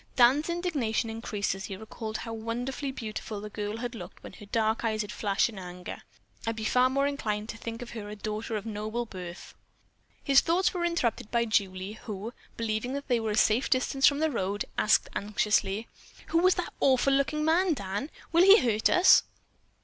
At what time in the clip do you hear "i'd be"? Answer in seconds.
6.47-6.63